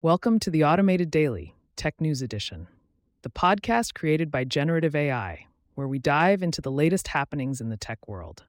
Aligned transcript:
Welcome 0.00 0.38
to 0.40 0.50
the 0.52 0.62
Automated 0.62 1.10
Daily, 1.10 1.56
Tech 1.74 2.00
News 2.00 2.22
Edition, 2.22 2.68
the 3.22 3.30
podcast 3.30 3.94
created 3.94 4.30
by 4.30 4.44
Generative 4.44 4.94
AI, 4.94 5.48
where 5.74 5.88
we 5.88 5.98
dive 5.98 6.40
into 6.40 6.60
the 6.60 6.70
latest 6.70 7.08
happenings 7.08 7.60
in 7.60 7.68
the 7.68 7.76
tech 7.76 8.06
world. 8.06 8.44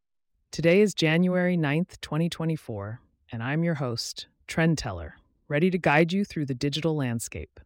Today 0.52 0.80
is 0.80 0.94
January 0.94 1.58
9th, 1.58 2.00
2024, 2.02 3.02
and 3.32 3.42
I'm 3.42 3.64
your 3.64 3.74
host, 3.74 4.28
Trendteller, 4.48 5.14
ready 5.48 5.72
to 5.72 5.80
guide 5.80 6.14
you 6.14 6.24
through 6.24 6.46
the 6.46 6.54
digital 6.54 6.96
landscape. 6.96 7.60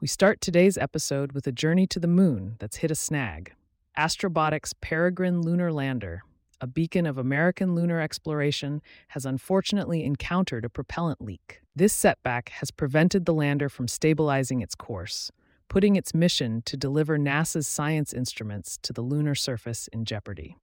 We 0.00 0.08
start 0.08 0.40
today's 0.40 0.76
episode 0.76 1.30
with 1.30 1.46
a 1.46 1.52
journey 1.52 1.86
to 1.86 2.00
the 2.00 2.08
moon 2.08 2.56
that's 2.58 2.78
hit 2.78 2.90
a 2.90 2.96
snag. 2.96 3.52
Astrobotic's 3.96 4.72
Peregrine 4.72 5.42
lunar 5.42 5.72
lander, 5.72 6.24
a 6.62 6.66
beacon 6.66 7.06
of 7.06 7.18
American 7.18 7.74
lunar 7.74 8.00
exploration, 8.00 8.80
has 9.08 9.26
unfortunately 9.26 10.04
encountered 10.04 10.64
a 10.64 10.70
propellant 10.70 11.20
leak. 11.20 11.60
This 11.74 11.92
setback 11.92 12.50
has 12.50 12.70
prevented 12.70 13.26
the 13.26 13.34
lander 13.34 13.68
from 13.68 13.88
stabilizing 13.88 14.62
its 14.62 14.76
course, 14.76 15.32
putting 15.68 15.96
its 15.96 16.14
mission 16.14 16.62
to 16.66 16.76
deliver 16.76 17.18
NASA's 17.18 17.66
science 17.66 18.12
instruments 18.12 18.78
to 18.82 18.92
the 18.92 19.02
lunar 19.02 19.34
surface 19.34 19.88
in 19.88 20.04
jeopardy. 20.04 20.56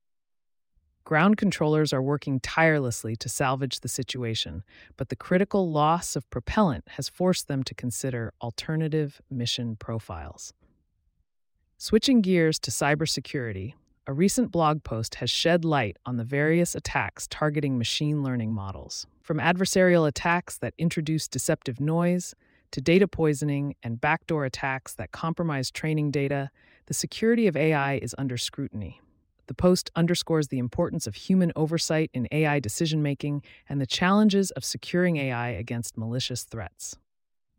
Ground 1.04 1.38
controllers 1.38 1.91
are 1.91 2.02
working 2.02 2.40
tirelessly 2.40 3.16
to 3.18 3.27
salvage 3.27 3.81
the 3.81 3.88
situation, 3.90 4.63
but 4.95 5.09
the 5.09 5.16
critical 5.16 5.70
loss 5.70 6.16
of 6.16 6.29
propellant 6.29 6.88
has 6.90 7.09
forced 7.09 7.48
them 7.48 7.63
to 7.63 7.73
consider 7.73 8.31
alternative 8.41 9.20
mission 9.29 9.76
profiles. 9.76 10.54
Switching 11.77 12.21
gears 12.21 12.59
to 12.59 12.71
cybersecurity, 12.71 13.73
a 14.09 14.13
recent 14.13 14.49
blog 14.52 14.84
post 14.84 15.13
has 15.13 15.30
shed 15.30 15.63
light 15.63 15.95
on 16.04 16.18
the 16.18 16.23
various 16.23 16.73
attacks 16.73 17.27
targeting 17.27 17.77
machine 17.77 18.23
learning 18.23 18.52
models. 18.52 19.05
From 19.22 19.38
adversarial 19.38 20.08
attacks 20.08 20.58
that 20.58 20.73
introduce 20.80 21.27
deceptive 21.27 21.80
noise, 21.80 22.34
to 22.72 22.82
data 22.82 23.08
poisoning 23.08 23.76
and 23.84 24.02
backdoor 24.02 24.45
attacks 24.45 24.95
that 24.95 25.12
compromise 25.12 25.70
training 25.70 26.09
data, 26.09 26.49
the 26.87 26.93
security 26.96 27.46
of 27.46 27.55
AI 27.55 27.98
is 27.98 28.15
under 28.18 28.35
scrutiny. 28.35 28.99
The 29.46 29.54
post 29.54 29.91
underscores 29.96 30.48
the 30.48 30.57
importance 30.57 31.05
of 31.05 31.13
human 31.13 31.52
oversight 31.55 32.10
in 32.12 32.27
AI 32.32 32.60
decision 32.60 33.04
making 33.04 33.43
and 33.70 33.80
the 33.80 33.85
challenges 33.85 34.49
of 34.49 34.65
securing 34.65 35.18
AI 35.18 35.49
against 35.49 35.99
malicious 35.99 36.46
threats. 36.46 36.98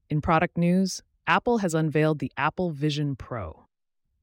In 0.09 0.21
product 0.21 0.59
news, 0.59 1.01
Apple 1.29 1.59
has 1.59 1.75
unveiled 1.75 2.19
the 2.19 2.33
Apple 2.37 2.73
Vision 2.73 3.15
Pro, 3.15 3.67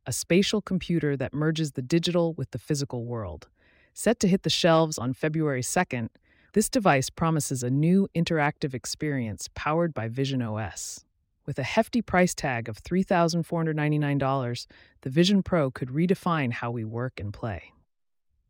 a 0.07 0.13
spatial 0.13 0.61
computer 0.61 1.17
that 1.17 1.33
merges 1.33 1.73
the 1.73 1.81
digital 1.81 2.33
with 2.33 2.51
the 2.51 2.57
physical 2.57 3.03
world. 3.03 3.49
Set 3.93 4.21
to 4.21 4.27
hit 4.27 4.43
the 4.43 4.49
shelves 4.49 4.97
on 4.97 5.13
February 5.13 5.61
2nd, 5.61 6.07
this 6.53 6.69
device 6.69 7.09
promises 7.09 7.61
a 7.61 7.69
new 7.69 8.07
interactive 8.15 8.73
experience 8.73 9.49
powered 9.53 9.93
by 9.93 10.07
Vision 10.07 10.41
OS. 10.41 11.03
With 11.45 11.59
a 11.59 11.63
hefty 11.63 12.01
price 12.01 12.33
tag 12.33 12.69
of 12.69 12.81
$3,499, 12.81 14.67
the 15.01 15.09
Vision 15.09 15.43
Pro 15.43 15.69
could 15.69 15.89
redefine 15.89 16.53
how 16.53 16.71
we 16.71 16.85
work 16.85 17.19
and 17.19 17.33
play. 17.33 17.73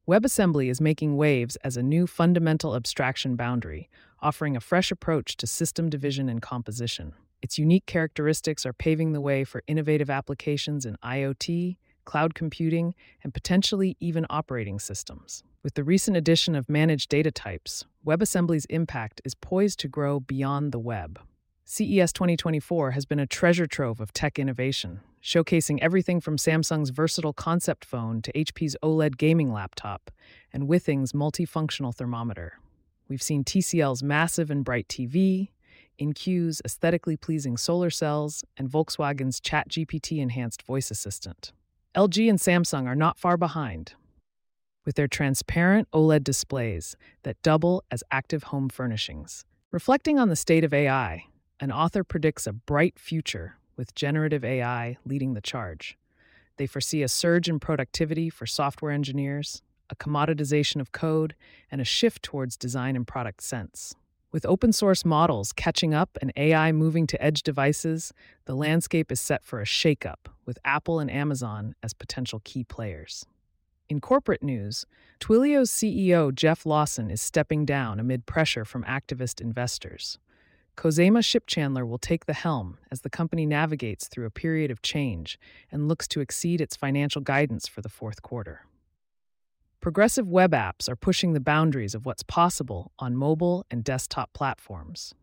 WebAssembly 0.07 0.69
is 0.69 0.79
making 0.79 1.17
waves 1.17 1.55
as 1.57 1.75
a 1.75 1.83
new 1.83 2.05
fundamental 2.05 2.75
abstraction 2.75 3.35
boundary, 3.35 3.89
offering 4.21 4.55
a 4.55 4.61
fresh 4.61 4.91
approach 4.91 5.35
to 5.37 5.47
system 5.47 5.89
division 5.89 6.29
and 6.29 6.41
composition. 6.41 7.13
Its 7.41 7.57
unique 7.57 7.85
characteristics 7.85 8.65
are 8.65 8.73
paving 8.73 9.13
the 9.13 9.21
way 9.21 9.43
for 9.43 9.63
innovative 9.67 10.09
applications 10.09 10.85
in 10.85 10.97
IoT, 11.03 11.77
cloud 12.05 12.33
computing, 12.33 12.95
and 13.23 13.33
potentially 13.33 13.95
even 13.99 14.25
operating 14.29 14.79
systems. 14.79 15.43
With 15.63 15.75
the 15.75 15.83
recent 15.83 16.17
addition 16.17 16.55
of 16.55 16.69
managed 16.69 17.09
data 17.09 17.31
types, 17.31 17.85
WebAssembly's 18.05 18.65
impact 18.65 19.21
is 19.25 19.35
poised 19.35 19.79
to 19.79 19.87
grow 19.87 20.19
beyond 20.19 20.71
the 20.71 20.79
web. 20.79 21.19
CES 21.65 22.13
2024 22.13 22.91
has 22.91 23.05
been 23.05 23.19
a 23.19 23.27
treasure 23.27 23.67
trove 23.67 23.99
of 23.99 24.13
tech 24.13 24.39
innovation, 24.39 25.01
showcasing 25.21 25.79
everything 25.81 26.21
from 26.21 26.37
Samsung's 26.37 26.91
versatile 26.91 27.33
concept 27.33 27.83
phone 27.83 28.21
to 28.21 28.31
HP's 28.31 28.77
OLED 28.81 29.17
gaming 29.17 29.51
laptop 29.51 30.09
and 30.53 30.69
Withings' 30.69 31.11
multifunctional 31.11 31.93
thermometer. 31.93 32.53
We've 33.09 33.21
seen 33.21 33.43
TCL's 33.43 34.01
massive 34.01 34.49
and 34.49 34.63
bright 34.63 34.87
TV, 34.87 35.49
InQ's 35.99 36.61
aesthetically 36.63 37.17
pleasing 37.17 37.57
solar 37.57 37.89
cells, 37.89 38.43
and 38.57 38.69
Volkswagen's 38.69 39.39
ChatGPT 39.39 40.19
enhanced 40.19 40.63
voice 40.63 40.91
assistant. 40.91 41.51
LG 41.95 42.29
and 42.29 42.39
Samsung 42.39 42.85
are 42.85 42.95
not 42.95 43.17
far 43.17 43.37
behind, 43.37 43.93
with 44.85 44.95
their 44.95 45.07
transparent 45.07 45.87
OLED 45.91 46.23
displays 46.23 46.95
that 47.23 47.41
double 47.41 47.83
as 47.91 48.03
active 48.11 48.43
home 48.43 48.69
furnishings. 48.69 49.43
Reflecting 49.71 50.17
on 50.19 50.29
the 50.29 50.35
state 50.35 50.63
of 50.63 50.73
AI, 50.73 51.25
an 51.59 51.71
author 51.71 52.03
predicts 52.03 52.47
a 52.47 52.53
bright 52.53 52.99
future 52.99 53.57
with 53.75 53.95
generative 53.95 54.45
AI 54.45 54.97
leading 55.05 55.33
the 55.33 55.41
charge. 55.41 55.97
They 56.57 56.67
foresee 56.67 57.03
a 57.03 57.07
surge 57.07 57.49
in 57.49 57.59
productivity 57.59 58.29
for 58.29 58.45
software 58.45 58.91
engineers, 58.91 59.61
a 59.89 59.95
commoditization 59.95 60.81
of 60.81 60.91
code, 60.91 61.35
and 61.71 61.81
a 61.81 61.85
shift 61.85 62.23
towards 62.23 62.57
design 62.57 62.95
and 62.95 63.07
product 63.07 63.41
sense. 63.41 63.95
With 64.37 64.45
open 64.45 64.71
source 64.71 65.03
models 65.03 65.51
catching 65.51 65.95
up 65.95 66.15
and 66.21 66.31
AI 66.37 66.71
moving 66.71 67.07
to 67.07 67.19
edge 67.19 67.41
devices, 67.41 68.13
the 68.45 68.53
landscape 68.53 69.11
is 69.11 69.19
set 69.19 69.43
for 69.43 69.59
a 69.59 69.65
shakeup, 69.65 70.27
with 70.45 70.59
Apple 70.63 70.99
and 70.99 71.09
Amazon 71.09 71.73
as 71.81 71.95
potential 71.95 72.39
key 72.43 72.63
players. 72.63 73.25
In 73.89 73.99
corporate 73.99 74.43
news, 74.43 74.85
Twilio's 75.19 75.71
CEO 75.71 76.31
Jeff 76.31 76.67
Lawson 76.67 77.09
is 77.09 77.19
stepping 77.19 77.65
down 77.65 77.99
amid 77.99 78.27
pressure 78.27 78.63
from 78.63 78.83
activist 78.83 79.41
investors. 79.41 80.19
Khozema 80.77 81.23
Shipchandler 81.23 81.87
will 81.87 81.97
take 81.97 82.27
the 82.27 82.33
helm 82.33 82.77
as 82.91 83.01
the 83.01 83.09
company 83.09 83.47
navigates 83.47 84.07
through 84.07 84.27
a 84.27 84.29
period 84.29 84.69
of 84.69 84.83
change 84.83 85.39
and 85.71 85.87
looks 85.87 86.07
to 86.09 86.19
exceed 86.21 86.61
its 86.61 86.75
financial 86.75 87.21
guidance 87.21 87.67
for 87.67 87.81
the 87.81 87.89
fourth 87.89 88.21
quarter. 88.21 88.67
Progressive 89.87 90.27
web 90.27 90.51
apps 90.51 90.89
are 90.89 90.97
pushing 90.97 91.31
the 91.31 91.39
boundaries 91.39 91.95
of 91.95 92.05
what's 92.05 92.21
possible 92.21 92.91
on 92.99 93.15
mobile 93.15 93.65
and 93.71 93.85
desktop 93.85 94.33
platforms. 94.33 95.15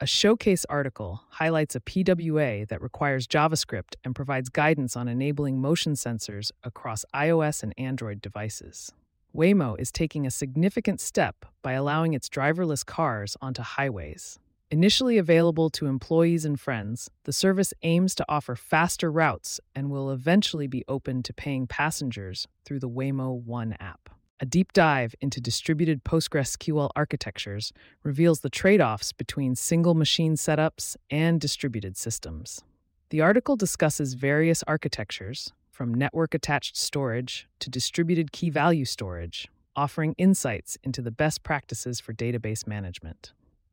A 0.00 0.04
showcase 0.04 0.64
article 0.68 1.20
highlights 1.28 1.76
a 1.76 1.80
PWA 1.80 2.66
that 2.66 2.82
requires 2.82 3.28
JavaScript 3.28 3.94
and 4.02 4.16
provides 4.16 4.48
guidance 4.48 4.96
on 4.96 5.06
enabling 5.06 5.60
motion 5.60 5.92
sensors 5.92 6.50
across 6.64 7.04
iOS 7.14 7.62
and 7.62 7.72
Android 7.78 8.20
devices. 8.20 8.90
Waymo 9.32 9.78
is 9.78 9.92
taking 9.92 10.26
a 10.26 10.30
significant 10.32 11.00
step 11.00 11.46
by 11.62 11.74
allowing 11.74 12.14
its 12.14 12.28
driverless 12.28 12.84
cars 12.84 13.36
onto 13.40 13.62
highways. 13.62 14.40
Initially 14.72 15.18
available 15.18 15.68
to 15.70 15.86
employees 15.86 16.44
and 16.44 16.58
friends, 16.58 17.10
the 17.24 17.32
service 17.32 17.74
aims 17.82 18.14
to 18.14 18.24
offer 18.28 18.54
faster 18.54 19.10
routes 19.10 19.58
and 19.74 19.90
will 19.90 20.12
eventually 20.12 20.68
be 20.68 20.84
open 20.86 21.24
to 21.24 21.32
paying 21.32 21.66
passengers 21.66 22.46
through 22.64 22.78
the 22.78 22.88
Waymo 22.88 23.42
One 23.42 23.76
app. 23.80 24.10
A 24.38 24.46
deep 24.46 24.72
dive 24.72 25.16
into 25.20 25.40
distributed 25.40 26.04
PostgreSQL 26.04 26.90
architectures 26.94 27.72
reveals 28.04 28.40
the 28.40 28.48
trade 28.48 28.80
offs 28.80 29.12
between 29.12 29.56
single 29.56 29.94
machine 29.94 30.36
setups 30.36 30.94
and 31.10 31.40
distributed 31.40 31.96
systems. 31.96 32.62
The 33.08 33.20
article 33.20 33.56
discusses 33.56 34.14
various 34.14 34.62
architectures, 34.68 35.52
from 35.68 35.92
network 35.92 36.32
attached 36.32 36.76
storage 36.76 37.48
to 37.58 37.70
distributed 37.70 38.30
key 38.30 38.50
value 38.50 38.84
storage, 38.84 39.48
offering 39.74 40.14
insights 40.16 40.78
into 40.84 41.02
the 41.02 41.10
best 41.10 41.42
practices 41.42 41.98
for 41.98 42.14
database 42.14 42.68
management. 42.68 43.32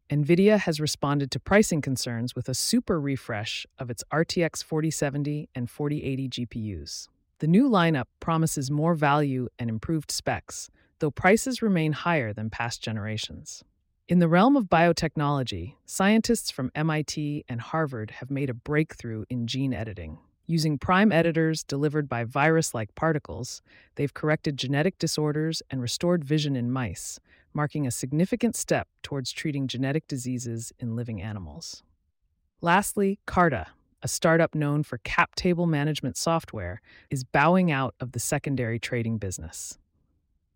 NVIDIA 0.09 0.57
has 0.59 0.79
responded 0.79 1.31
to 1.31 1.39
pricing 1.39 1.81
concerns 1.81 2.33
with 2.33 2.47
a 2.47 2.53
super 2.53 2.97
refresh 2.97 3.67
of 3.77 3.89
its 3.89 4.05
RTX 4.13 4.63
4070 4.63 5.49
and 5.53 5.69
4080 5.69 6.29
GPUs. 6.29 7.09
The 7.39 7.47
new 7.47 7.69
lineup 7.69 8.05
promises 8.21 8.71
more 8.71 8.93
value 8.93 9.49
and 9.59 9.69
improved 9.69 10.09
specs, 10.09 10.69
though 10.99 11.11
prices 11.11 11.61
remain 11.61 11.91
higher 11.91 12.31
than 12.31 12.49
past 12.49 12.81
generations. 12.81 13.65
In 14.07 14.19
the 14.19 14.29
realm 14.29 14.55
of 14.55 14.69
biotechnology, 14.69 15.73
scientists 15.85 16.51
from 16.51 16.71
MIT 16.73 17.43
and 17.49 17.59
Harvard 17.59 18.11
have 18.11 18.31
made 18.31 18.49
a 18.49 18.53
breakthrough 18.53 19.25
in 19.29 19.45
gene 19.45 19.73
editing. 19.73 20.19
Using 20.45 20.77
prime 20.77 21.11
editors 21.11 21.65
delivered 21.65 22.07
by 22.07 22.23
virus 22.23 22.73
like 22.73 22.95
particles, 22.95 23.61
they've 23.95 24.13
corrected 24.13 24.55
genetic 24.55 24.97
disorders 24.97 25.61
and 25.69 25.81
restored 25.81 26.23
vision 26.23 26.55
in 26.55 26.71
mice, 26.71 27.19
marking 27.57 27.87
a 27.87 27.91
significant 27.91 28.55
step 28.55 28.87
towards 29.01 29.31
treating 29.31 29.67
genetic 29.67 30.07
diseases 30.07 30.71
in 30.77 30.95
living 30.95 31.19
animals. 31.19 31.81
Lastly, 32.61 33.17
Carta, 33.25 33.65
a 34.03 34.07
startup 34.07 34.53
known 34.53 34.83
for 34.83 34.99
cap 34.99 35.33
table 35.33 35.65
management 35.65 36.17
software, 36.17 36.81
is 37.09 37.23
bowing 37.23 37.71
out 37.71 37.95
of 37.99 38.11
the 38.11 38.19
secondary 38.19 38.77
trading 38.77 39.17
business. 39.17 39.79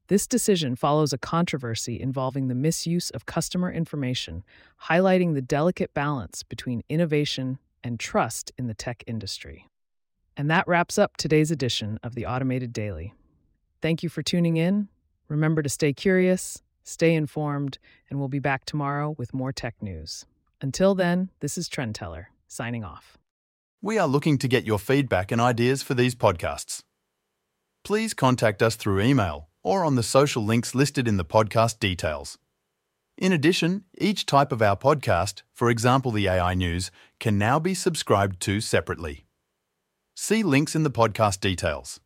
This 0.09 0.27
decision 0.27 0.75
follows 0.75 1.11
a 1.11 1.17
controversy 1.17 1.99
involving 1.99 2.49
the 2.49 2.55
misuse 2.55 3.09
of 3.09 3.25
customer 3.25 3.71
information, 3.71 4.43
highlighting 4.83 5.33
the 5.33 5.41
delicate 5.41 5.95
balance 5.95 6.43
between 6.43 6.83
innovation 6.87 7.57
and 7.83 7.99
trust 7.99 8.51
in 8.59 8.67
the 8.67 8.75
tech 8.75 9.03
industry. 9.07 9.67
And 10.37 10.51
that 10.51 10.67
wraps 10.67 10.99
up 10.99 11.17
today's 11.17 11.49
edition 11.49 11.97
of 12.03 12.13
the 12.13 12.27
Automated 12.27 12.71
Daily. 12.71 13.15
Thank 13.81 14.03
you 14.03 14.09
for 14.09 14.21
tuning 14.21 14.57
in. 14.57 14.87
Remember 15.29 15.63
to 15.63 15.69
stay 15.69 15.93
curious, 15.93 16.61
Stay 16.83 17.13
informed, 17.13 17.77
and 18.09 18.19
we'll 18.19 18.27
be 18.27 18.39
back 18.39 18.65
tomorrow 18.65 19.15
with 19.17 19.33
more 19.33 19.51
tech 19.51 19.75
news. 19.81 20.25
Until 20.61 20.95
then, 20.95 21.29
this 21.39 21.57
is 21.57 21.69
Trendteller, 21.69 22.25
signing 22.47 22.83
off. 22.83 23.17
We 23.81 23.97
are 23.97 24.07
looking 24.07 24.37
to 24.39 24.47
get 24.47 24.65
your 24.65 24.79
feedback 24.79 25.31
and 25.31 25.41
ideas 25.41 25.81
for 25.81 25.93
these 25.93 26.15
podcasts. 26.15 26.81
Please 27.83 28.13
contact 28.13 28.61
us 28.61 28.75
through 28.75 29.01
email 29.01 29.49
or 29.63 29.83
on 29.85 29.95
the 29.95 30.03
social 30.03 30.43
links 30.43 30.75
listed 30.75 31.07
in 31.07 31.17
the 31.17 31.25
podcast 31.25 31.79
details. 31.79 32.37
In 33.17 33.31
addition, 33.31 33.85
each 33.97 34.25
type 34.25 34.51
of 34.51 34.61
our 34.61 34.75
podcast, 34.75 35.43
for 35.53 35.69
example 35.69 36.11
the 36.11 36.27
AI 36.27 36.53
News, 36.53 36.91
can 37.19 37.37
now 37.37 37.59
be 37.59 37.73
subscribed 37.73 38.39
to 38.41 38.61
separately. 38.61 39.25
See 40.15 40.43
links 40.43 40.75
in 40.75 40.83
the 40.83 40.91
podcast 40.91 41.39
details. 41.39 42.01